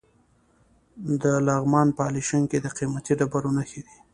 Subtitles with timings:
[1.21, 3.97] د لغمان په علیشنګ کې د قیمتي ډبرو نښې دي.